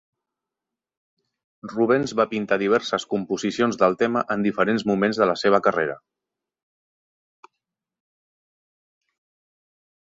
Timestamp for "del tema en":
3.83-4.47